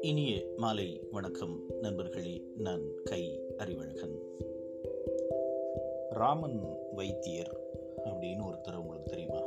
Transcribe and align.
இனிய 0.00 0.46
மாலை 0.56 1.00
வணக்கம் 1.10 1.64
நண்பர்களே. 1.80 2.42
நான் 2.58 3.02
கை 3.04 3.40
அறிவழகன். 3.56 4.18
ராமன் 6.10 6.60
வைத்தியர் 6.94 7.60
அப்படின்னு 8.04 8.42
ஒருத்தர் 8.42 8.76
உங்களுக்கு 8.76 9.10
தெரியுமா? 9.10 9.44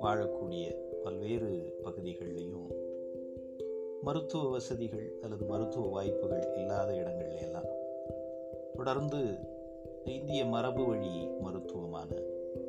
வாழக்கூடிய 0.00 0.76
பல்வேறு 1.02 1.76
பகுதிகளிலையும் 1.84 2.68
மருத்துவ 4.02 4.50
வசதிகள் 4.50 5.12
அல்லது 5.20 5.44
மருத்துவ 5.44 5.88
வாய்ப்புகள் 5.88 6.54
இல்லாத 6.56 6.92
இடங்கள்ல 6.92 7.40
எல்லாம் 7.40 7.68
தொடர்ந்து 8.76 9.38
இந்திய 10.08 10.44
மரபு 10.44 10.84
வழி 10.86 11.12
மருத்துவமான 11.40 12.10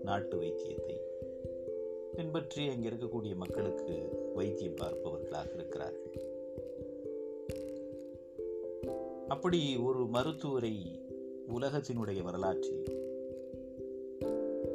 நாட்டு 0.04 0.42
வைத்தியத்தை 0.42 0.96
பின்பற்றி 2.16 2.70
அங்கே 2.70 2.90
இருக்கக்கூடிய 2.90 3.36
மக்களுக்கு 3.36 3.96
வைத்தியம் 4.36 4.74
பார்ப்பவர்களாக 4.74 5.54
இருக்கிறார்கள். 5.54 6.16
அப்படி 9.28 9.78
ஒரு 9.78 10.06
மருத்துவரை 10.06 10.74
உலகத்தினுடைய 11.60 12.22
வரலாற்றில் 12.22 12.84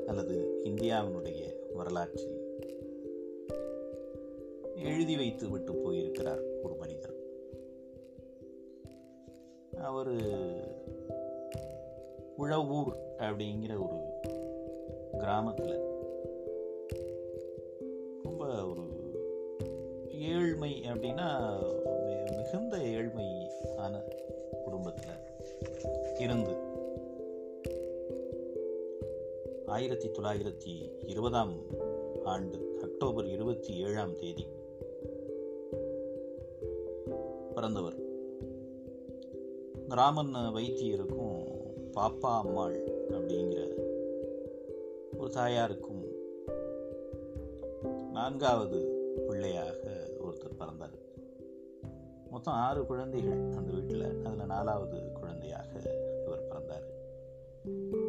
அல்லது 0.06 0.61
இந்தியாவினுடைய 0.64 1.41
வரலாற்றில் 1.74 2.41
எழுதி 4.84 5.17
வைத்து 5.17 5.48
விட்டு 5.48 5.74
போயிருக்கிறார் 5.74 6.42
ஒரு 6.62 6.74
மனிதர். 6.74 7.17
அவர் 9.89 10.14
உழவூர் 12.38 12.96
அப்படிங்கிற 13.18 13.72
ஒரு 13.86 13.98
கிராமத்தில் 15.18 15.80
ரொம்ப 18.22 18.46
ஒரு 18.46 18.82
ஏழ்மை 20.20 20.80
அப்படின்னா 20.80 21.58
மிகுந்த 22.36 22.78
ஏழ்மை 22.78 23.50
ஆன 23.77 24.00
குடும்பத்தில் 24.64 25.10
இருந்து 26.18 26.56
ஆயிரத்தி 29.66 30.08
தொள்ளாயிரத்தி 30.08 30.90
இருபதாம் 31.06 31.52
ஆண்டு 32.24 32.78
அக்டோபர் 32.82 33.27
இருபத்தி 33.27 33.78
ஏழாம் 33.78 34.16
தேதி 34.16 34.46
பிறந்தவர். 37.55 38.02
ராமன் 39.88 40.34
வைத்தியருக்கும் 40.34 41.44
பாப்பா 41.95 42.39
அம்மாள் 42.39 42.78
அப்படிங்கிற 43.09 43.62
ஒரு 45.17 45.31
தாயாருக்கும் 45.31 46.03
நான்காவது 48.12 48.78
பிள்ளையாக 49.27 50.09
ஒருத்தர் 50.25 50.56
பிறந்தார். 50.59 50.97
மொத்தம் 52.30 52.55
ஆறு 52.55 52.86
குழந்தைகள் 52.86 53.41
அந்த 53.57 53.73
வீட்டில் 53.73 54.24
அதில் 54.24 54.46
நாலாவது 54.46 55.13
குழந்தையாக 55.13 55.68
இவர் 56.27 56.46
பிறந்தார். 56.46 56.86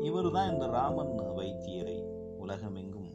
இவர் 0.01 0.31
தான் 0.31 0.53
இந்த 0.53 0.65
ராமன் 0.65 1.19
வைத்தியரை 1.19 2.03
உலகமெங்கும் 2.37 3.11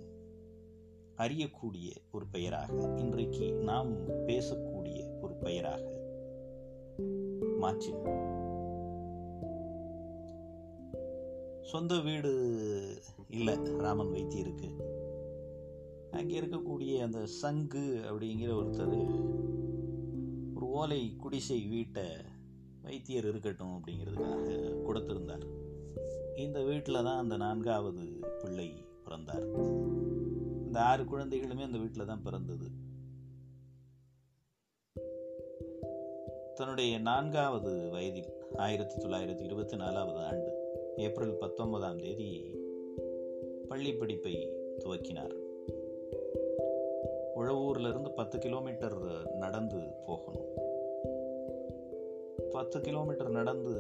அறியக்கூடிய 1.17 1.91
ஒரு 2.13 2.27
பெயராக 2.31 2.73
இன்றைக்கு 2.97 3.53
நாம் 3.53 4.09
பேசக்கூடிய 4.09 5.21
ஒரு 5.21 5.35
பெயராக 5.35 5.83
மாற்றினார். 7.61 8.30
சொந்த 11.71 11.99
வீடு 11.99 12.31
இல்லை 13.29 13.55
ராமன் 13.79 14.13
வைத்தியருக்கு 14.13 14.69
அங்கே 16.11 16.41
இருக்கக்கூடிய 16.41 17.03
அந்த 17.03 17.27
சங்கு 17.27 17.85
அப்படிங்கிற 18.09 18.51
ஒருத்தர் 18.61 18.97
ஒரு 20.55 20.67
ஓலை 20.69 21.17
குடிசை 21.17 21.67
வீட்டை 21.67 22.05
வைத்தியர் 22.83 23.29
இருக்கட்டும் 23.29 23.75
அப்படிங்கிறதுக்காக 23.77 24.49
கொடுத்திருந்தார். 24.87 25.47
இந்த 26.37 26.63
வீட்டில் 26.63 27.05
தான் 27.05 27.19
அந்த 27.19 27.37
நான்காவது 27.37 28.05
பிள்ளை 28.43 28.69
பிறந்தார். 29.05 29.47
இந்த 30.67 30.81
ஆறு 30.81 31.05
குழந்தைகளுமே 31.05 31.63
அந்த 31.63 31.79
வீட்டில் 31.79 32.07
தான் 32.07 32.23
பிறந்தது. 32.23 32.69
தன்னுடைய 36.55 36.99
நான்காவது 36.99 37.91
வயதில் 37.91 38.33
ஆயிரத்தி 38.57 38.97
தொள்ளாயிரத்தி 39.07 39.41
இருபத்தி 39.41 39.77
நாலாவது 39.77 40.21
ஆண்டு 40.25 40.60
ஏப்ரல் 41.01 41.35
பத்தொன்பதாம் 41.35 41.99
தேதி 41.99 42.45
பள்ளி 43.69 43.93
படிப்பை 43.93 44.49
துவக்கினார். 44.79 45.35
உழவூர்லேருந்து 47.37 48.15
பத்து 48.15 48.39
கிலோமீட்டர் 48.39 48.97
நடந்து 49.39 49.77
போகணும். 50.07 50.49
பத்து 52.51 52.81
கிலோமீட்டர் 52.81 53.31
நடந்து 53.31 53.71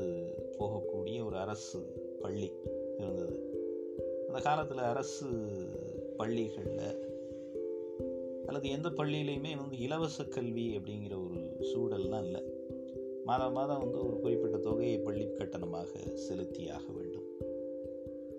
போகக்கூடிய 0.58 1.26
ஒரு 1.26 1.36
அரசு 1.36 1.80
பள்ளி 2.20 2.52
இருந்தது. 2.98 3.48
அந்த 4.26 4.40
காலத்தில் 4.40 4.78
அரசு 4.78 5.26
பள்ளிகளில் 6.16 7.08
அல்லது 8.46 8.70
எந்த 8.70 8.88
பள்ளியிலையுமே 8.88 9.56
வந்து 9.56 9.78
இலவச 9.78 10.24
கல்வி 10.24 10.76
அப்படிங்கிற 10.76 11.14
ஒரு 11.24 11.38
சூழல்லாம் 11.60 12.24
இல்லை. 12.24 12.42
மாதம் 13.24 13.52
மாதம் 13.52 13.78
வந்து 13.78 14.06
ஒரு 14.06 14.20
குறிப்பிட்ட 14.20 14.56
தொகையை 14.58 14.98
பள்ளி 14.98 15.24
கட்டணமாக 15.24 15.92
செலுத்தியாக 16.28 16.86
வேண்டும். 16.94 17.09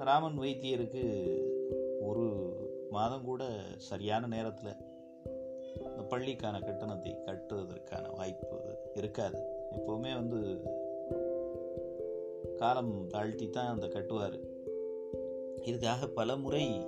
ராமன் 0.03 0.39
வைத்தியருக்கு 0.39 1.03
ஒரு 1.99 2.53
மாதம் 2.89 3.23
கூட 3.23 3.43
சரியான 3.77 4.27
நேரத்தில் 4.27 4.71
இந்த 5.75 6.15
பள்ளிக்கான 6.15 6.63
கட்டணத்தை 6.63 7.17
கட்டுவதற்கான 7.25 8.15
வாய்ப்பு 8.15 8.47
இருக்காது. 8.93 9.37
எப்போவுமே 9.71 10.13
வந்து 10.13 10.61
காலம் 12.55 13.07
தாழ்த்தி 13.07 13.49
தான் 13.49 13.67
அந்த 13.67 13.87
கட்டுவார். 13.87 14.39
இதுக்காக 15.61 16.07
பல 16.07 16.35
முறை 16.35 16.87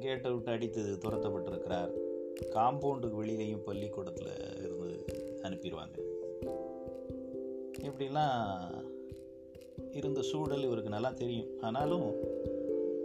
கேட்டை 0.01 0.31
விட்டு 0.33 0.51
அடித்து 0.51 0.83
துரத்தப்பட்டிருக்கிறார். 0.83 2.04
காம்பவுண்டுக்கு 2.41 3.21
வெளியிலையும் 3.25 3.65
பள்ளிக்கூடத்தில் 3.65 4.33
இருந்து 4.59 5.07
அனுப்பிடுவாங்க 5.43 5.97
இப்படிலாம் 7.83 8.39
இருந்த 9.91 10.23
சூழல் 10.23 10.63
இவருக்கு 10.63 10.91
நல்லா 10.91 11.11
தெரியும். 11.11 11.59
ஆனாலும் 11.61 12.07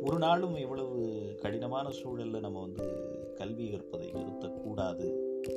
ஒரு 0.01 0.17
நாளும் 0.17 0.55
இவ்வளவு 0.55 0.99
கடினமான 1.41 1.89
சூழலில் 1.89 2.39
நம்ம 2.39 2.59
வந்து 2.59 2.85
கல்வி 3.35 3.69
கற்பதை 3.69 4.11
நிறுத்தக்கூடாது 4.11 5.07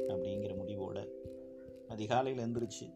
அப்படிங்கிற 0.08 0.52
முடிவோட 0.54 0.98
அதிகாலையில் 1.88 2.44
எந்திரிச்சு 2.44 2.86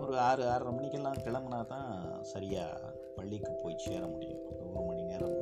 ஒரு 0.00 0.18
ஆறு 0.18 0.46
ஆறரை 0.46 0.72
மணிக்கெல்லாம் 0.72 1.22
கிளம்புனா 1.24 1.66
தான் 1.66 2.22
சரியாக 2.22 2.94
பள்ளிக்கு 3.16 3.52
போய் 3.52 3.78
சேர 3.78 4.06
முடியும். 4.06 4.42
ஒரு 4.58 4.84
மணி 4.86 5.02
நேரம் 5.02 5.36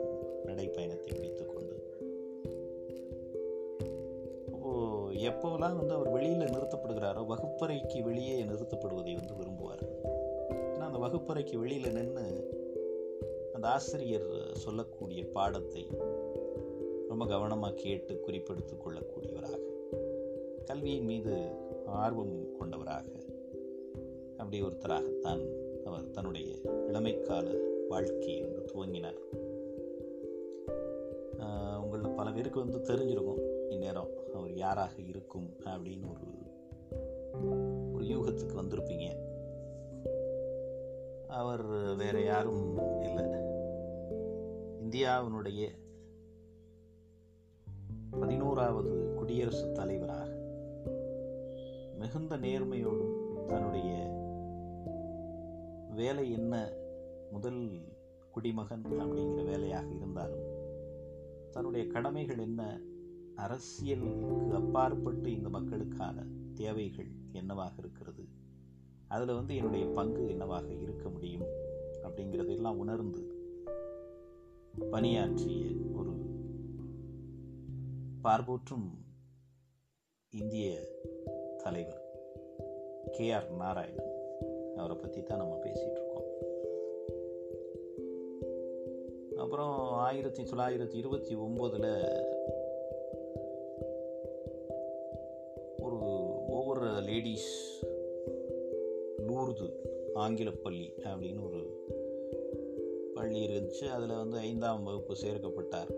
நடைப்பயணத்தை 0.44 1.16
முடித்துக்கொண்டு 1.16 1.69
எப்போல்லாம் 5.20 5.28
எப்போவெல்லாம் 5.28 5.76
வந்து 5.76 5.94
அவர் 5.94 6.08
வெளியில் 6.08 6.52
நிறுத்தப்படுகிறாரோ 6.54 7.26
வகுப்பறைக்கு 7.26 8.02
வெளியே 8.02 8.44
நிறுத்தப்படுவதை 8.44 9.14
வந்து 9.14 9.34
விரும்புவார். 9.40 9.84
ஏன்னா 10.74 10.86
அந்த 10.88 10.98
வகுப்பறைக்கு 10.98 11.58
வெளியில் 11.58 11.92
நின்று 11.92 12.26
அந்த 13.52 13.68
ஆசிரியர் 13.68 14.28
சொல்லக்கூடிய 14.56 15.24
பாடத்தை 15.24 15.86
ரொம்ப 17.08 17.26
கவனமாக 17.26 17.74
கேட்டு 17.74 18.22
குறிப்பெடுத்து 18.26 18.74
கொள்ளக்கூடியவராக 18.76 19.60
கல்வியின் 20.64 21.04
மீது 21.04 21.34
ஆர்வம் 21.86 22.56
கொண்டவராக 22.58 23.06
அப்படி 24.36 24.62
ஒருத்தராகத்தான் 24.62 25.42
அவர் 25.84 26.10
தன்னுடைய 26.10 26.54
இளமைக்கால 26.88 27.46
வாழ்க்கையை 27.88 28.40
வந்து 28.40 28.62
துவங்கினார். 28.72 29.20
உங்களில் 31.82 32.16
பல 32.16 32.30
பேருக்கு 32.30 32.64
வந்து 32.64 32.78
தெரிஞ்சிருக்கும். 32.78 33.49
இந்நேரம் 33.70 34.08
அவர் 34.34 34.54
யாராக 34.54 35.02
இருக்கும் 35.02 35.56
அப்படின்னு 35.64 36.08
ஒரு 37.94 38.06
இடத்துக்கு 38.06 38.62
வந்திருப்பீங்க. 38.62 39.08
அவர் 41.28 41.66
வேற 41.96 42.20
யாரும் 42.20 42.78
இல்லை. 43.00 43.24
இந்தியாவினுடைய 44.80 45.68
பதினோராவது 48.20 49.14
குடியரசுத் 49.14 49.74
தலைவராக 49.74 50.28
மிகுந்த 51.98 52.36
நேர்மையோடும் 52.36 53.46
தன்னுடைய 53.46 54.18
வேலை 55.94 56.32
என்ன 56.32 56.72
முதல் 57.30 57.80
குடிமகன் 58.30 58.84
அப்படிங்கிற 58.84 59.44
வேலையாக 59.44 59.86
இருந்தாலும் 59.90 60.48
தன்னுடைய 61.50 61.86
கடமைகள் 61.86 62.38
என்ன 62.38 62.80
அரசியலுக்கு 63.42 64.54
அப்பாற்பட்டு 64.54 65.32
இந்த 65.32 65.48
மக்களுக்கான 65.48 66.26
தேவைகள் 66.54 67.10
என்னவாக 67.32 67.72
இருக்கிறது? 67.78 68.24
அதில் 69.08 69.34
வந்து 69.34 69.56
என்னுடைய 69.56 69.86
பங்கு 69.86 70.28
என்னவாக 70.28 70.72
இருக்க 70.72 71.08
முடியும்? 71.08 71.46
அப்படிங்கிறதெல்லாம் 72.02 72.76
உணர்ந்து 72.76 73.22
பணியாற்றிய 74.90 75.64
ஒரு 75.94 76.12
பார்போற்றும் 78.22 78.88
இந்திய 80.30 80.80
தலைவர் 81.56 82.04
கே 83.10 83.30
ஆர் 83.30 83.52
நாராயணன் 83.56 84.12
அவரை 84.76 84.96
பற்றி 84.96 85.22
தான் 85.22 85.38
நம்ம 85.38 85.54
பேசிகிட்டு 85.54 85.90
இருக்கோம். 85.90 86.28
அப்புறம் 89.36 89.76
ஆயிரத்தி 89.92 90.42
தொள்ளாயிரத்தி 90.42 90.94
இருபத்தி 90.94 91.36
ஒம்போதில் 91.36 92.38
லேடிஸ் 97.20 97.84
லூர்து 99.18 99.72
ஆங்கிலப்பள்ளி 100.14 100.86
அப்படின்னு 100.98 101.44
ஒரு 101.46 101.86
பள்ளி 103.14 103.46
இருந்துச்சு. 103.46 103.88
அதில் 103.88 104.16
வந்து 104.16 104.36
ஐந்தாம் 104.36 104.82
வகுப்பு 104.82 105.14
சேர்க்கப்பட்டார். 105.14 105.90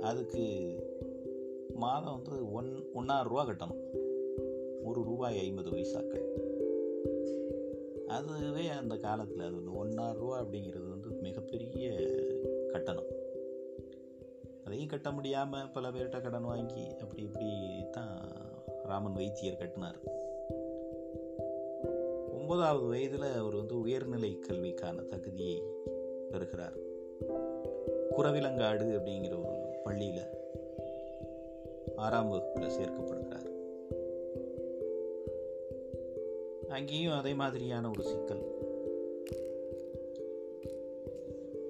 அதுக்கு 0.00 0.42
மாதம் 1.74 2.22
வந்து 2.22 2.52
ஒன் 2.52 2.88
ஒன்றாயிரம் 2.94 3.28
ரூபா 3.28 3.46
கட்டணும். 3.46 3.82
ஒரு 4.82 5.02
ரூபாய் 5.02 5.38
ஐம்பது 5.38 5.70
பைசாக்கள். 5.70 6.24
அதுவே 8.06 8.68
அந்த 8.68 8.96
காலத்தில் 8.96 9.40
அது 9.40 9.54
வந்து 9.54 9.74
ஒன்றாயிரம் 9.74 10.20
ரூபா 10.20 10.42
அப்படிங்கிறது 10.42 10.88
வந்து 10.88 11.08
மிகப்பெரிய 11.08 12.06
கட்டணம். 12.72 13.10
அதையும் 14.64 14.88
கட்ட 14.88 15.10
முடியாமல் 15.10 15.70
பல 15.70 15.88
பேர்கிட்ட 15.88 16.22
கடன் 16.22 16.44
வாங்கி 16.44 16.86
அப்படி 17.00 17.22
இப்படி 17.22 17.50
தான் 17.90 18.38
ராமன் 18.84 19.12
வைத்தியர் 19.12 19.56
கட்டினார். 19.56 20.18
ஒன்பதாவது 22.50 22.86
வயதில் 22.86 23.22
அவர் 23.22 23.54
வந்து 23.54 23.80
உயர்நிலை 23.80 24.38
கல்விக்கான 24.38 25.02
தகுதியை 25.02 25.62
பெறுகிறார். 26.30 26.76
குறவிலங்காடு 28.16 28.86
அப்படிங்கிற 28.98 29.38
ஒரு 29.38 29.80
பள்ளியில் 29.84 30.22
ஆறாம் 31.96 32.28
வகுப்பில் 32.28 32.76
சேர்க்கப்படுகிறார். 32.78 33.48
அங்கேயும் 36.68 37.12
அதே 37.12 37.34
மாதிரியான 37.34 37.88
ஒரு 37.88 38.02
சிக்கல். 38.02 38.44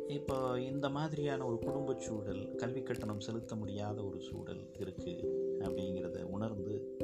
இப்போ 0.09 0.61
இந்த 0.61 0.89
மாதிரியான 0.89 1.45
ஒரு 1.45 1.59
குடும்ப 1.59 1.95
சூழல் 1.99 2.55
கல்வி 2.55 2.83
கட்டணம் 2.83 3.21
செலுத்த 3.21 3.55
முடியாத 3.55 4.03
ஒரு 4.03 4.21
சூழல் 4.21 4.65
இருக்குது 4.79 5.29
அப்படிங்கிறத 5.59 6.23
உணர்ந்து 6.23 6.97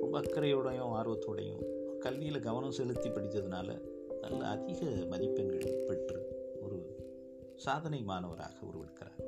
ரொம்ப 0.00 0.20
அக்கறையோடையும் 0.20 0.92
ஆர்வத்தோடையும் 0.92 1.80
கல்வியில் 2.02 2.40
கவனம் 2.40 2.70
செலுத்தி 2.70 3.08
படித்ததுனால 3.08 3.80
நல்ல 4.20 4.44
அதிக 4.44 4.86
மதிப்பெண்கள் 5.08 5.82
பெற்று 5.86 6.20
ஒரு 6.60 6.78
சாதனை 7.56 8.02
மாணவராக 8.02 8.52
உருவெடுக்கிறார். 8.66 9.24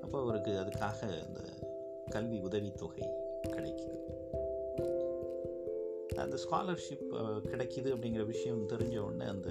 அப்போ 0.00 0.18
அவருக்கு 0.18 0.50
அதுக்காக 0.50 1.26
அந்த 1.26 1.40
கல்வி 2.10 2.38
உதவித்தொகை 2.40 3.08
கிடைக்குது. 3.42 3.96
அந்த 6.16 6.36
ஸ்காலர்ஷிப் 6.36 7.08
கிடைக்குது 7.44 7.88
அப்படிங்கிற 7.94 8.26
விஷயம் 8.26 8.68
தெரிஞ்ச 8.68 8.98
உடனே 8.98 9.24
அந்த 9.24 9.50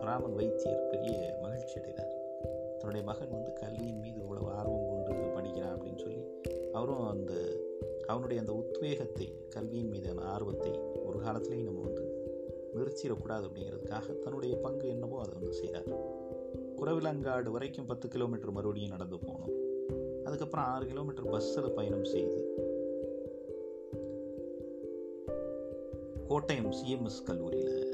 ராமன் 0.00 0.34
வைத்தியர் 0.34 0.88
பெரிய 0.88 1.38
மகிழ்ச்சி 1.42 1.80
அடைகிறார். 1.80 2.14
தன்னுடைய 2.78 3.06
மகன் 3.06 3.30
வந்து 3.30 3.52
கல்வியின் 3.52 3.98
மீது 3.98 4.20
இவ்வளவு 4.20 4.50
ஆர்வம் 4.50 4.88
கொண்டு 4.88 5.30
படிக்கிறான் 5.34 5.80
அப்படின்னு 5.80 5.98
சொல்லி 5.98 6.20
அவரும் 6.72 7.08
அந்த 7.08 7.32
அவனுடைய 8.06 8.42
அந்த 8.42 8.52
உத்வேகத்தை 8.52 9.46
கல்வியின் 9.48 9.88
மீதான 9.88 10.22
ஆர்வத்தை 10.22 10.78
ஒரு 11.04 11.18
காலத்திலேயே 11.18 11.62
நம்ம 11.62 11.80
வந்து 11.80 12.04
நிறுத்திடக்கூடாது 12.74 13.46
அப்படிங்கிறதுக்காக 13.48 14.18
தன்னுடைய 14.18 14.56
பங்கு 14.56 14.88
என்னவோ 14.88 15.20
அதை 15.20 15.34
வந்து 15.34 15.52
செய்கிறார். 15.52 15.88
குரவிலங்காடு 16.76 17.48
வரைக்கும் 17.48 17.86
பத்து 17.86 18.08
கிலோமீட்டர் 18.08 18.50
மறுபடியும் 18.50 18.90
நடந்து 18.90 19.18
போகணும். 19.18 19.54
அதுக்கப்புறம் 20.24 20.64
ஆறு 20.64 20.86
கிலோமீட்டர் 20.86 21.30
பஸ்ஸில் 21.30 21.72
பயணம் 21.72 22.04
செய்து 22.04 22.54
கோட்டயம் 26.28 26.72
சிஎம்எஸ் 26.78 27.22
கல்லூரியில் 27.24 27.84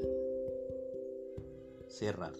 சேர்றார். 2.00 2.38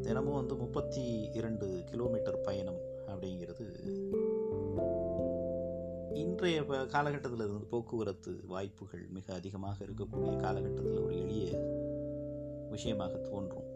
தினமும் 0.00 0.34
வந்து 0.34 0.54
முப்பத்தி 0.54 1.30
இரண்டு 1.32 1.82
கிலோமீட்டர் 1.86 2.40
பயணம் 2.40 2.80
அப்படிங்கிறது 3.06 3.64
இன்றைய 6.16 6.64
காலகட்டத்தில் 6.64 7.38
இருந்து 7.38 7.66
போக்குவரத்து 7.66 8.46
வாய்ப்புகள் 8.46 9.06
மிக 9.08 9.34
அதிகமாக 9.34 9.84
இருக்கக்கூடிய 9.84 10.36
காலகட்டத்தில் 10.36 10.98
ஒரு 10.98 11.18
எளிய 11.18 11.58
விஷயமாக 12.70 13.16
தோன்றும். 13.16 13.66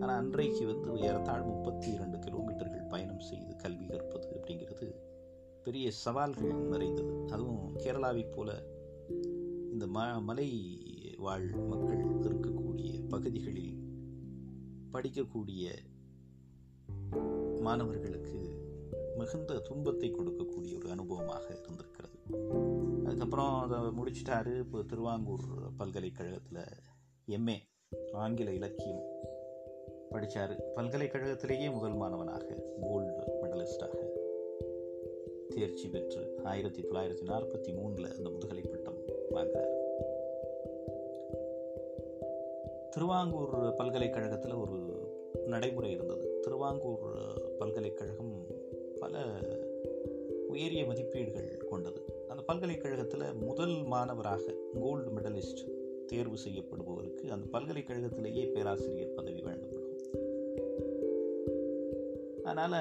ஆனால் 0.00 0.16
அன்றைக்கு 0.16 0.66
வந்து 0.66 1.00
ஏறத்தாழ் 1.00 1.42
முப்பத்தி 1.42 1.90
இரண்டு 1.90 2.18
கிலோமீட்டர்கள் 2.18 2.88
பயணம் 2.88 3.20
செய்து 3.20 3.56
கல்வி 3.56 3.86
கற்பது 3.86 4.28
அப்படிங்கிறது 4.28 4.94
பெரிய 5.64 5.90
சவால்கள் 5.90 6.54
நிறைந்தது. 6.54 7.26
அதுவும் 7.28 7.76
கேரளாவைப் 7.76 8.32
போல 8.32 8.62
இந்த 9.72 9.86
ம 9.86 10.22
மலை 10.22 10.50
வாழ் 11.18 11.50
மக்கள் 11.50 12.04
இருக்கக்கூடிய 12.04 13.08
பகுதிகளில் 13.08 13.76
படிக்கக்கூடிய 14.92 15.64
மாணவர்களுக்கு 17.60 18.57
மிகுந்த 19.18 19.58
துன்பத்தை 19.58 20.08
கொடுக்கக்கூடிய 20.10 20.72
ஒரு 20.78 20.88
அனுபவமாக 20.94 21.46
இருந்திருக்கிறது. 21.60 22.16
அதுக்கப்புறம் 23.04 23.54
அதை 23.60 23.78
முடிச்சிட்டாரு 23.98 24.52
இப்போ 24.58 24.78
திருவாங்கூர் 24.82 25.46
பல்கலைக்கழகத்தில் 25.76 26.62
எம்ஏ 27.36 27.58
ஆங்கில 28.12 28.52
இலக்கியம் 28.52 29.04
படித்தார் 30.10 30.54
பல்கலைக்கழகத்திலேயே 30.76 31.68
முதல் 31.72 31.94
மாணவனாக 31.94 32.46
கோல்டு 32.80 33.14
மெடலிஸ்டாக 33.42 33.96
தேர்ச்சி 35.48 35.86
பெற்று 35.88 36.22
ஆயிரத்தி 36.44 36.82
தொள்ளாயிரத்தி 36.82 37.26
நாற்பத்தி 37.32 37.70
மூணில் 37.78 38.14
அந்த 38.16 38.28
முதுகலை 38.30 38.62
பட்டம் 38.62 39.00
வாங்குறார். 39.34 39.74
திருவாங்கூர் 42.90 43.54
பல்கலைக்கழகத்தில் 43.74 44.54
ஒரு 44.54 44.78
நடைமுறை 45.46 45.90
இருந்தது. 45.90 46.26
திருவாங்கூர் 46.40 47.06
பல்கலைக்கழகம் 47.58 48.27
உயரிய 50.58 50.84
மதிப்பீடுகள் 50.84 51.56
கொண்டது. 51.56 52.00
அந்த 52.28 52.42
பல்கலைக்கழகத்தில் 52.42 53.34
முதல் 53.34 53.74
மாணவராக 53.82 54.54
கோல்டு 54.80 55.10
மெடலிஸ்ட் 55.10 55.60
தேர்வு 56.06 56.36
செய்யப்படுபவருக்கு 56.48 57.24
அந்த 57.30 57.58
பல்கலைக்கழகத்திலேயே 57.58 58.52
பேராசிரியர் 58.52 59.14
பதவி 59.14 59.40
வழங்கப்படும். 59.40 59.92
அதனால் 62.44 62.78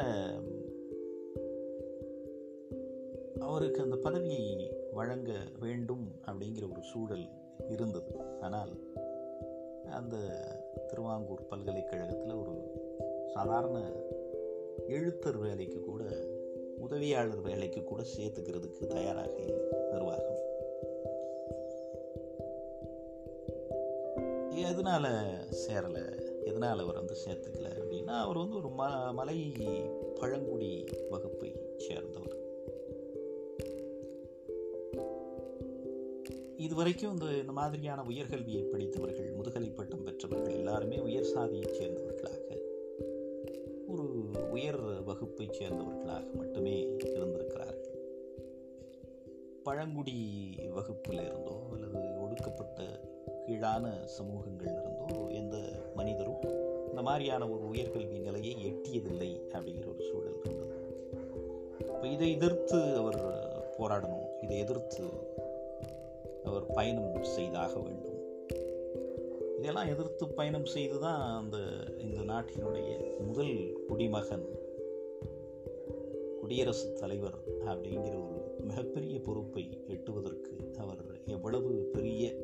அவருக்கு 3.40 3.82
அந்த 3.82 3.96
பதவியை 3.96 4.72
வழங்க 4.94 5.32
வேண்டும் 5.60 6.08
அப்படிங்கிற 6.26 6.72
ஒரு 6.72 6.82
சூழல் 6.82 7.28
இருந்தது. 7.70 8.12
ஆனால் 8.40 8.74
அந்த 9.90 10.16
திருவாங்கூர் 10.88 11.46
பல்கலைக்கழகத்தில் 11.46 12.34
ஒரு 12.34 12.56
சாதாரண 13.34 13.78
எழுத்தர் 14.88 15.40
வேலைக்கு 15.40 15.80
கூட 15.80 16.04
உதவியாளர் 16.78 17.42
வேலைக்கு 17.42 17.84
கூட 17.84 18.04
சேர்த்துக்கிறதுக்கு 18.18 18.86
தயாராக 18.88 19.30
நிர்வாகம். 19.92 20.36
எதனால 24.56 25.36
சேரலை? 25.68 26.16
எதனால் 26.44 26.80
அவர் 26.80 26.96
வந்து 26.96 27.16
சேர்த்துக்கல 27.26 27.66
அப்படின்னா 27.66 28.20
அவர் 28.20 28.38
வந்து 28.38 28.56
ஒரு 28.56 28.68
ம 28.68 29.14
மலை 29.14 29.54
பழங்குடி 30.16 30.86
வகுப்பை 31.10 31.62
சேர்ந்தவர். 31.78 32.36
இதுவரைக்கும் 36.58 37.12
இந்த 37.12 37.26
இந்த 37.26 37.52
மாதிரியான 37.52 38.02
உயர்கல்வியை 38.02 38.64
படித்தவர்கள் 38.64 39.32
முதுகலை 39.32 39.70
பட்டம் 39.70 40.04
பெற்றவர்கள் 40.04 40.54
எல்லாருமே 40.54 41.00
உயர் 41.00 41.24
சாதியைச் 41.24 41.82
சேர்ந்தவர்களாக 41.82 42.07
வகுப்பைச் 45.08 45.58
சேர்ந்தவர்களாக 45.60 46.26
மட்டுமே 46.34 46.76
இருந்திருக்கிறார்கள். 47.16 47.96
பழங்குடி 49.64 50.18
வகுப்பில் 50.74 51.20
இருந்தோ 51.20 51.56
அல்லது 51.74 52.22
ஒடுக்கப்பட்ட 52.22 52.84
கீழான 53.46 54.06
சமூகங்கள் 54.06 54.72
இருந்தோ 54.72 55.28
எந்த 55.30 55.58
மனிதரும் 55.96 56.42
இந்த 56.90 57.02
மாதிரியான 57.02 57.50
ஒரு 57.50 57.64
உயர்கல்வி 57.72 58.20
நிலையை 58.20 58.54
எட்டியதில்லை 58.66 59.32
அப்படிங்கிற 59.54 59.88
ஒரு 59.88 60.04
சூழல் 60.12 60.40
இருந்தது. 60.44 60.76
இப்போ 61.80 62.08
இதை 62.08 62.32
எதிர்த்து 62.32 62.96
அவர் 62.96 63.20
போராடணும் 63.78 64.26
இதை 64.44 64.58
எதிர்த்து 64.58 65.06
அவர் 66.44 66.66
பயணம் 66.66 67.24
செய்தாக 67.24 67.80
வேண்டும். 67.80 68.20
இதெல்லாம் 69.58 69.88
எதிர்த்து 69.88 70.28
பயணம் 70.28 70.66
செய்து 70.66 71.00
தான் 71.00 71.22
அந்த 71.44 71.58
இந்த 71.98 72.20
நாட்டினுடைய 72.34 72.90
முதல் 73.28 73.84
குடிமகன் 73.88 74.48
குடியரசுத் 76.48 77.00
தலைவர் 77.00 77.38
அப்படிங்கிற 77.66 78.30
ஒரு 78.30 78.56
மிகப்பெரிய 78.64 79.20
பொறுப்பை 79.20 79.84
எட்டுவதற்கு 79.88 80.74
அவர் 80.78 81.22
எவ்வளவு 81.26 81.90
பெரிய 81.92 82.36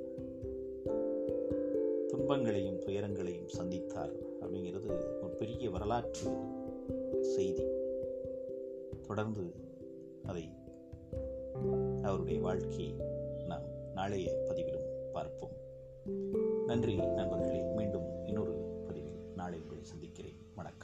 துன்பங்களையும் 2.07 2.79
துயரங்களையும் 2.79 3.47
சந்தித்தார் 3.57 4.15
அப்படிங்கிறது 4.41 4.85
ஒரு 5.21 5.33
பெரிய 5.37 5.69
வரலாற்று 5.69 6.31
செய்தி. 7.21 7.63
தொடர்ந்து 9.07 9.53
அதை 10.23 10.49
அவருடைய 12.01 12.39
வாழ்க்கையை 12.39 12.93
நாம் 13.47 13.63
நாளைய 13.93 14.31
பதிவிலும் 14.49 15.11
பார்ப்போம். 15.13 15.53
நன்றி 16.65 16.95
நண்பர்களே 16.95 17.61
மீண்டும் 17.61 18.25
இன்னொரு 18.25 18.53
பதிவில் 18.85 19.19
நாளை 19.35 19.59
உங்களை 19.59 19.83
சந்திக்கிறேன். 19.83 20.37
வணக்கம். 20.55 20.82